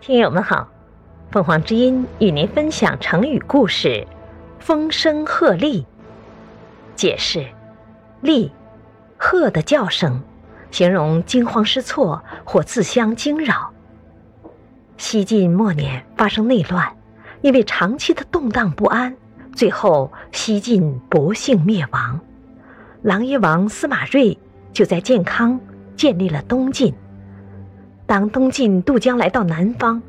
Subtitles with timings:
[0.00, 0.68] 听友们好，
[1.30, 4.06] 凤凰之音与您分享成语故事
[4.60, 5.84] “风声鹤唳”。
[6.94, 7.44] 解释：
[8.22, 8.48] 唳，
[9.18, 10.22] 鹤的叫声，
[10.70, 13.72] 形容惊慌失措或自相惊扰。
[14.96, 16.96] 西晋末年发生内乱，
[17.40, 19.16] 因为长期的动荡不安，
[19.52, 22.20] 最后西晋不幸灭亡。
[23.02, 24.38] 琅琊王司马睿
[24.72, 25.58] 就在建康
[25.96, 26.94] 建立了东晋。
[28.08, 30.00] 当东晋渡江来到南方，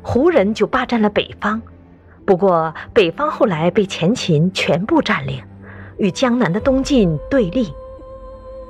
[0.00, 1.60] 胡人就霸占了北方。
[2.24, 5.42] 不过，北方后来被前秦全部占领，
[5.96, 7.72] 与江南的东晋对立。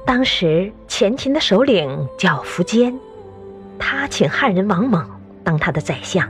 [0.07, 2.99] 当时前秦的首领叫苻坚，
[3.79, 5.07] 他请汉人王猛
[5.45, 6.27] 当他的宰相，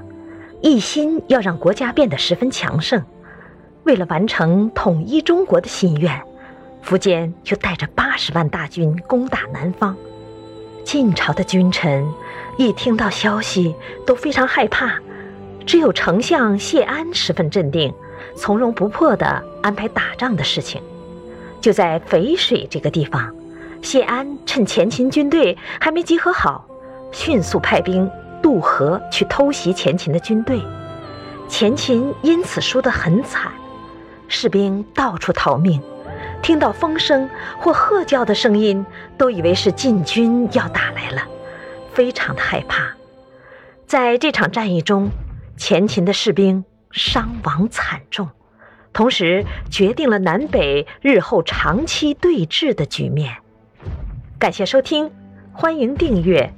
[0.60, 3.00] 一心要让国家变得十分强盛。
[3.84, 6.20] 为了完成统一中国的心愿，
[6.84, 9.96] 苻坚就带着八十万大军攻打南方。
[10.88, 12.08] 晋朝的君臣
[12.56, 13.74] 一听到消息
[14.06, 14.98] 都非常害怕，
[15.66, 17.92] 只有丞相谢安十分镇定，
[18.34, 20.80] 从容不迫地安排打仗的事情。
[21.60, 23.30] 就在淝水这个地方，
[23.82, 26.66] 谢安趁前秦军队还没集合好，
[27.12, 28.10] 迅速派兵
[28.42, 30.58] 渡河去偷袭前秦的军队。
[31.50, 33.52] 前秦因此输得很惨，
[34.26, 35.82] 士兵到处逃命。
[36.42, 38.84] 听到风声或鹤叫的声音，
[39.16, 41.22] 都以为是晋军要打来了，
[41.92, 42.94] 非常的害怕。
[43.86, 45.10] 在这场战役中，
[45.56, 48.28] 前秦的士兵伤亡惨重，
[48.92, 53.36] 同时决定了南北日后长期对峙的局面。
[54.38, 55.10] 感谢收听，
[55.52, 56.54] 欢迎订阅。